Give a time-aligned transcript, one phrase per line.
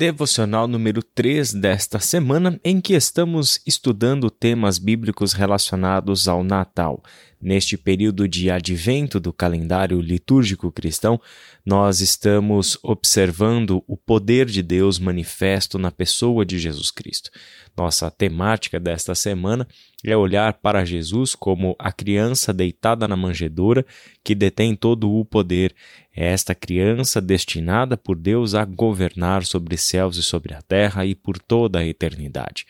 [0.00, 7.02] devocional número 3 desta semana, em que estamos estudando temas bíblicos relacionados ao Natal.
[7.38, 11.20] Neste período de advento do calendário litúrgico cristão,
[11.66, 17.30] nós estamos observando o poder de Deus manifesto na pessoa de Jesus Cristo.
[17.76, 19.68] Nossa temática desta semana
[20.04, 23.84] é olhar para Jesus como a criança deitada na manjedoura
[24.24, 25.74] que detém todo o poder.
[26.20, 31.14] É esta criança destinada por Deus a governar sobre céus e sobre a terra e
[31.14, 32.66] por toda a eternidade.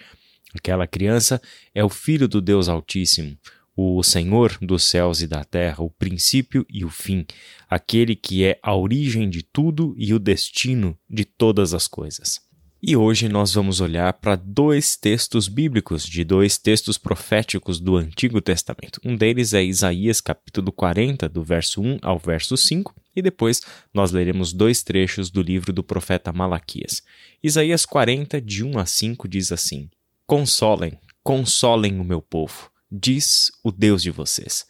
[0.55, 1.43] Aquela criança
[1.75, 3.37] é o Filho do Deus Altíssimo
[3.77, 7.25] o Senhor dos céus e da terra, o princípio e o fim,
[7.69, 12.50] aquele que é a origem de tudo e o destino de todas as coisas.
[12.83, 18.41] E hoje nós vamos olhar para dois textos bíblicos, de dois textos proféticos do Antigo
[18.41, 19.01] Testamento.
[19.05, 23.61] Um deles é Isaías capítulo 40, do verso 1 ao verso 5, e depois
[23.93, 27.03] nós leremos dois trechos do livro do profeta Malaquias.
[27.43, 29.91] Isaías 40, de 1 a 5, diz assim:
[30.27, 34.67] Consolem, consolem o meu povo diz o Deus de vocês.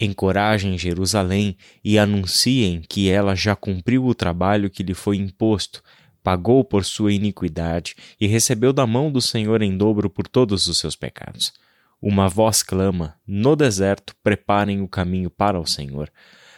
[0.00, 5.82] Encorajem Jerusalém e anunciem que ela já cumpriu o trabalho que lhe foi imposto,
[6.28, 10.76] pagou por sua iniquidade e recebeu da mão do Senhor em dobro por todos os
[10.76, 11.54] seus pecados.
[12.02, 16.12] Uma voz clama: No deserto, preparem o caminho para o Senhor.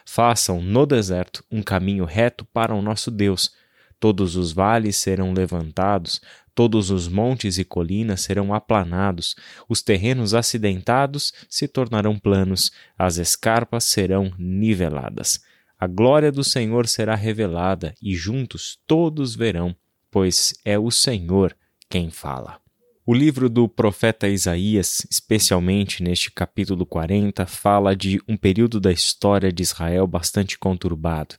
[0.04, 3.52] Façam no deserto um caminho reto para o nosso Deus.
[4.00, 6.20] Todos os vales serão levantados,
[6.52, 9.36] Todos os montes e colinas serão aplanados,
[9.68, 15.40] os terrenos acidentados se tornarão planos, as escarpas serão niveladas.
[15.80, 19.74] A glória do Senhor será revelada, e juntos todos verão,
[20.10, 21.56] pois é o Senhor
[21.88, 22.60] quem fala.
[23.06, 29.50] O livro do profeta Isaías, especialmente neste capítulo 40, fala de um período da história
[29.50, 31.36] de Israel bastante conturbado.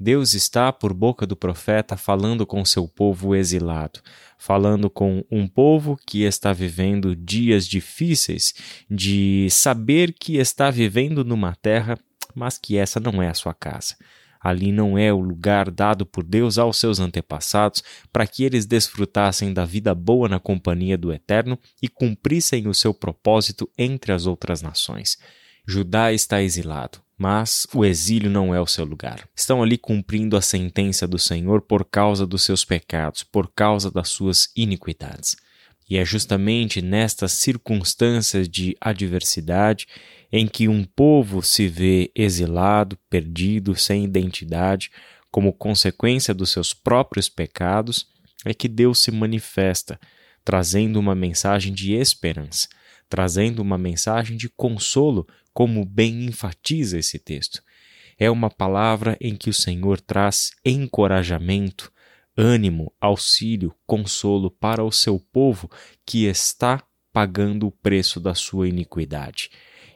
[0.00, 4.00] Deus está, por boca do profeta, falando com seu povo exilado,
[4.38, 8.54] falando com um povo que está vivendo dias difíceis,
[8.90, 11.98] de saber que está vivendo numa terra,
[12.34, 13.96] mas que essa não é a sua casa.
[14.44, 19.54] Ali não é o lugar dado por Deus aos seus antepassados para que eles desfrutassem
[19.54, 24.60] da vida boa na companhia do Eterno e cumprissem o seu propósito entre as outras
[24.60, 25.16] nações.
[25.66, 29.26] Judá está exilado, mas o exílio não é o seu lugar.
[29.34, 34.10] Estão ali cumprindo a sentença do Senhor por causa dos seus pecados, por causa das
[34.10, 35.36] suas iniquidades.
[35.88, 39.86] E é justamente nestas circunstâncias de adversidade
[40.32, 44.90] em que um povo se vê exilado, perdido, sem identidade,
[45.30, 48.06] como consequência dos seus próprios pecados,
[48.44, 49.98] é que Deus se manifesta,
[50.44, 52.68] trazendo uma mensagem de esperança,
[53.08, 57.62] trazendo uma mensagem de consolo como bem enfatiza esse texto.
[58.18, 61.92] É uma palavra em que o Senhor traz encorajamento,
[62.36, 65.70] ânimo, auxílio, consolo para o seu povo
[66.04, 69.50] que está pagando o preço da sua iniquidade.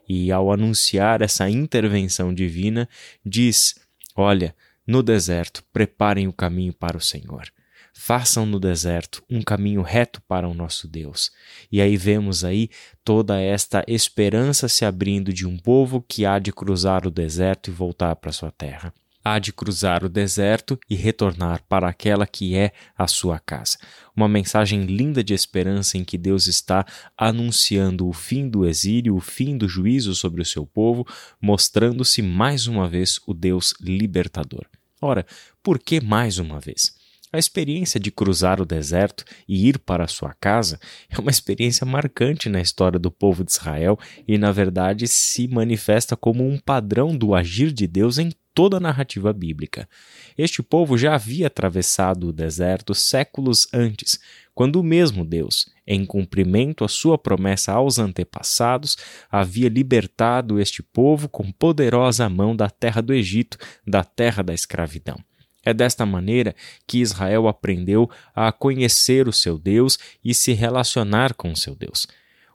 [0.08, 2.88] E ao anunciar essa intervenção divina,
[3.24, 3.74] diz:
[4.16, 4.54] Olha,
[4.86, 7.52] no deserto, preparem o caminho para o Senhor
[7.98, 11.32] façam no deserto um caminho reto para o nosso Deus.
[11.70, 12.70] E aí vemos aí
[13.04, 17.72] toda esta esperança se abrindo de um povo que há de cruzar o deserto e
[17.72, 18.94] voltar para sua terra.
[19.24, 23.76] Há de cruzar o deserto e retornar para aquela que é a sua casa.
[24.16, 26.86] Uma mensagem linda de esperança em que Deus está
[27.16, 31.06] anunciando o fim do exílio, o fim do juízo sobre o seu povo,
[31.40, 34.66] mostrando-se mais uma vez o Deus libertador.
[35.00, 35.26] Ora,
[35.62, 36.96] por que mais uma vez?
[37.30, 40.80] A experiência de cruzar o deserto e ir para a sua casa
[41.10, 46.16] é uma experiência marcante na história do povo de Israel e, na verdade, se manifesta
[46.16, 49.88] como um padrão do agir de Deus em toda a narrativa bíblica.
[50.36, 54.18] Este povo já havia atravessado o deserto séculos antes,
[54.52, 58.96] quando o mesmo Deus, em cumprimento à sua promessa aos antepassados,
[59.30, 65.22] havia libertado este povo com poderosa mão da terra do Egito, da terra da escravidão.
[65.64, 66.52] É desta maneira
[66.84, 72.08] que Israel aprendeu a conhecer o seu Deus e se relacionar com o seu Deus.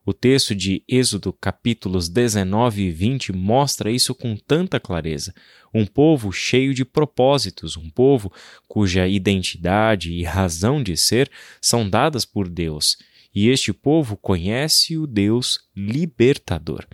[0.06, 5.34] O texto de Êxodo, capítulos 19 e 20, mostra isso com tanta clareza.
[5.74, 8.30] Um povo cheio de propósitos, um povo
[8.68, 12.98] cuja identidade e razão de ser são dadas por Deus.
[13.34, 16.86] E este povo conhece o Deus libertador.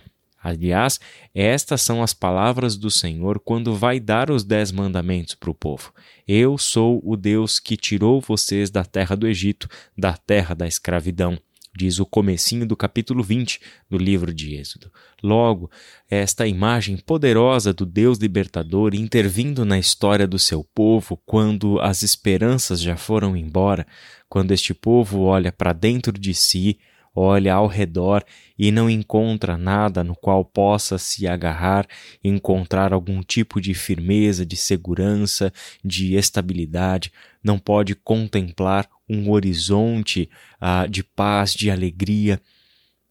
[0.42, 1.00] Aliás,
[1.34, 5.92] estas são as palavras do Senhor quando vai dar os dez mandamentos para o povo.
[6.26, 9.68] Eu sou o Deus que tirou vocês da terra do Egito,
[9.98, 11.36] da terra da escravidão.
[11.76, 14.90] Diz o comecinho do capítulo 20 do livro de Êxodo.
[15.22, 15.70] Logo,
[16.08, 22.80] esta imagem poderosa do Deus libertador intervindo na história do seu povo quando as esperanças
[22.80, 23.86] já foram embora,
[24.28, 26.78] quando este povo olha para dentro de si,
[27.14, 28.24] olha ao redor
[28.58, 31.86] e não encontra nada no qual possa se agarrar,
[32.22, 35.52] encontrar algum tipo de firmeza, de segurança,
[35.84, 37.12] de estabilidade,
[37.42, 40.30] não pode contemplar um horizonte
[40.60, 42.40] uh, de paz, de alegria.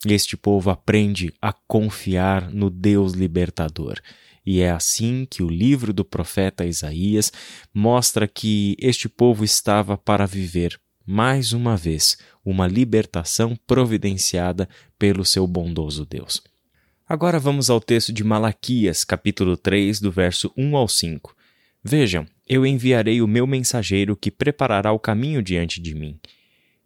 [0.06, 4.00] Este povo aprende a confiar no Deus libertador.
[4.46, 7.32] E é assim que o livro do profeta Isaías
[7.74, 10.80] mostra que este povo estava para viver
[11.12, 14.70] mais uma vez, uma libertação providenciada
[15.00, 16.40] pelo seu bondoso Deus.
[17.08, 21.36] Agora vamos ao texto de Malaquias, capítulo 3, do verso 1 ao 5.
[21.84, 26.20] Vejam, eu enviarei o meu mensageiro que preparará o caminho diante de mim.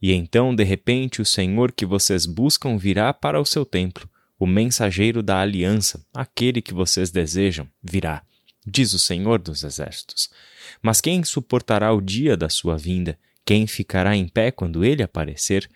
[0.02, 4.10] E então, de repente, o Senhor que vocês buscam virá para o seu templo.
[4.40, 8.24] O mensageiro da aliança, aquele que vocês desejam, virá,
[8.66, 10.30] diz o Senhor dos Exércitos.
[10.81, 13.20] Mas quem suportará o dia da sua vinda?
[13.45, 15.69] Quem ficará em pé quando ele aparecer?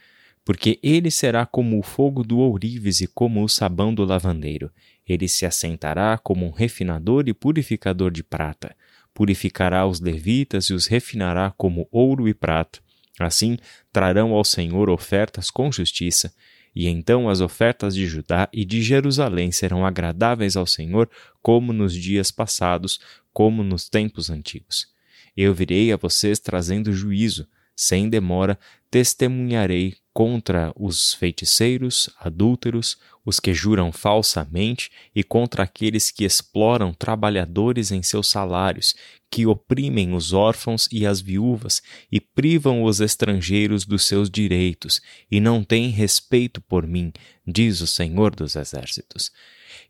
[0.46, 4.72] Porque ele será como o fogo do ourives e como o sabão do lavandeiro.
[5.06, 8.76] Ele se assentará como um refinador e purificador de prata.
[9.14, 12.80] Purificará os levitas e os refinará como ouro e prata.
[13.20, 13.58] Assim
[13.92, 16.34] trarão ao Senhor ofertas com justiça.
[16.74, 21.10] E então as ofertas de Judá e de Jerusalém serão agradáveis ao Senhor,
[21.42, 23.00] como nos dias passados,
[23.34, 24.88] como nos tempos antigos.
[25.36, 28.58] Eu virei a vocês trazendo juízo, sem demora,
[28.90, 37.92] testemunharei contra os feiticeiros, adúlteros, os que juram falsamente e contra aqueles que exploram trabalhadores
[37.92, 38.96] em seus salários,
[39.30, 45.40] que oprimem os órfãos e as viúvas e privam os estrangeiros dos seus direitos e
[45.40, 47.14] não têm respeito por mim,
[47.46, 49.32] diz o Senhor dos Exércitos.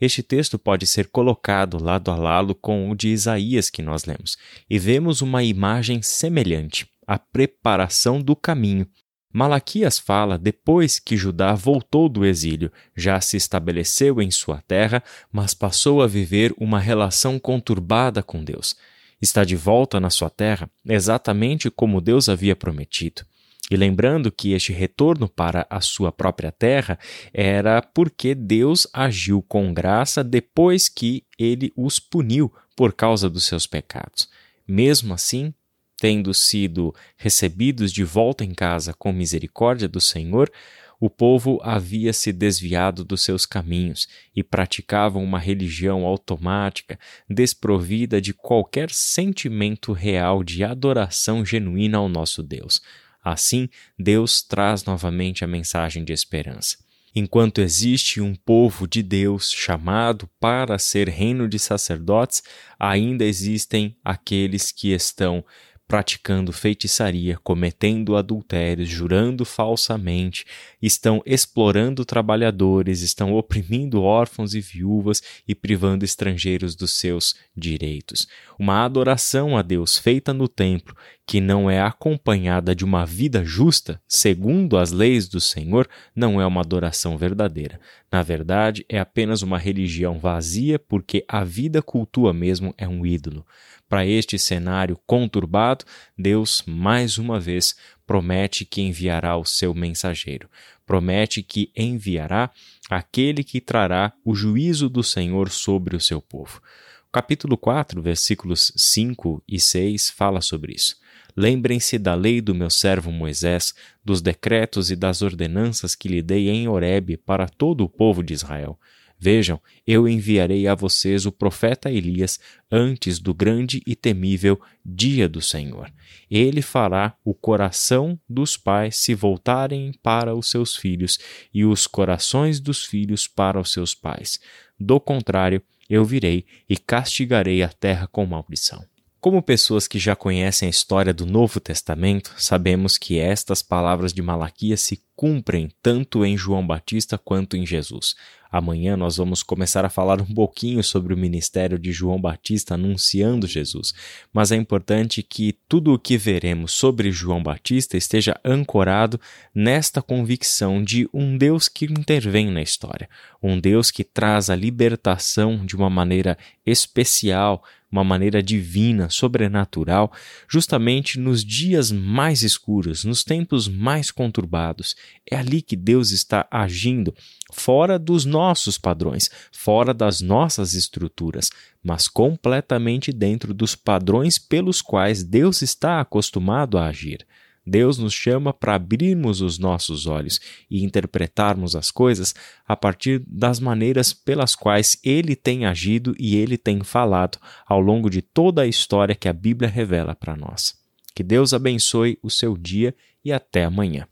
[0.01, 4.37] Este texto pode ser colocado lado a lado com o de Isaías que nós lemos,
[4.69, 8.85] e vemos uma imagem semelhante a preparação do caminho.
[9.33, 15.53] Malaquias fala depois que Judá voltou do exílio, já se estabeleceu em sua terra, mas
[15.53, 18.75] passou a viver uma relação conturbada com Deus.
[19.21, 23.23] Está de volta na sua terra, exatamente como Deus havia prometido.
[23.69, 26.97] E lembrando que este retorno para a sua própria terra
[27.33, 33.67] era porque Deus agiu com graça depois que ele os puniu por causa dos seus
[33.67, 34.29] pecados.
[34.65, 35.53] Mesmo assim,
[35.99, 40.51] tendo sido recebidos de volta em casa com misericórdia do Senhor,
[40.99, 46.97] o povo havia se desviado dos seus caminhos e praticavam uma religião automática,
[47.29, 52.81] desprovida de qualquer sentimento real de adoração genuína ao nosso Deus.
[53.23, 56.77] Assim, Deus traz novamente a mensagem de esperança.
[57.13, 62.43] Enquanto existe um povo de Deus chamado para ser reino de sacerdotes,
[62.79, 65.43] ainda existem aqueles que estão
[65.87, 70.45] praticando feitiçaria, cometendo adultérios, jurando falsamente,
[70.81, 78.27] estão explorando trabalhadores, estão oprimindo órfãos e viúvas e privando estrangeiros dos seus direitos.
[78.59, 80.95] Uma adoração a Deus feita no templo,
[81.25, 86.45] que não é acompanhada de uma vida justa, segundo as leis do Senhor, não é
[86.45, 87.79] uma adoração verdadeira.
[88.11, 93.45] Na verdade, é apenas uma religião vazia, porque a vida cultua mesmo é um ídolo.
[93.89, 95.76] Para este cenário conturbado,
[96.17, 97.75] Deus, mais uma vez,
[98.05, 100.49] promete que enviará o seu mensageiro.
[100.85, 102.49] Promete que enviará
[102.89, 106.61] aquele que trará o juízo do Senhor sobre o seu povo.
[107.07, 110.95] O capítulo 4, versículos 5 e 6 fala sobre isso.
[111.35, 113.73] Lembrem-se da lei do meu servo Moisés,
[114.03, 118.33] dos decretos e das ordenanças que lhe dei em Horebe para todo o povo de
[118.33, 118.79] Israel.
[119.19, 122.39] Vejam, eu enviarei a vocês o profeta Elias
[122.71, 125.91] antes do grande e temível dia do Senhor.
[126.29, 131.17] Ele fará o coração dos pais se voltarem para os seus filhos
[131.51, 134.39] e os corações dos filhos para os seus pais.
[134.79, 138.85] Do contrário, eu virei e castigarei a terra com maldição.
[139.19, 144.21] Como pessoas que já conhecem a história do Novo Testamento, sabemos que estas palavras de
[144.21, 148.15] Malaquias se cumprem tanto em João Batista quanto em Jesus.
[148.51, 153.47] Amanhã nós vamos começar a falar um pouquinho sobre o ministério de João Batista anunciando
[153.47, 153.93] Jesus,
[154.33, 159.19] mas é importante que tudo o que veremos sobre João Batista esteja ancorado
[159.53, 163.09] nesta convicção de um Deus que intervém na história,
[163.41, 166.37] um Deus que traz a libertação de uma maneira
[166.67, 170.11] especial uma maneira divina, sobrenatural,
[170.47, 174.95] justamente nos dias mais escuros, nos tempos mais conturbados.
[175.29, 177.15] É ali que Deus está agindo,
[177.53, 181.49] fora dos nossos padrões, fora das nossas estruturas,
[181.81, 187.25] mas completamente dentro dos padrões pelos quais Deus está acostumado a agir.
[187.67, 190.39] Deus nos chama para abrirmos os nossos olhos
[190.71, 192.33] e interpretarmos as coisas
[192.65, 198.09] a partir das maneiras pelas quais Ele tem agido e Ele tem falado ao longo
[198.09, 200.75] de toda a história que a Bíblia revela para nós.
[201.13, 202.95] Que Deus abençoe o seu dia
[203.25, 204.07] e até amanhã.